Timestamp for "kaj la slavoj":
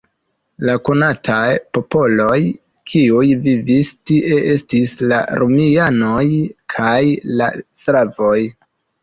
6.77-8.41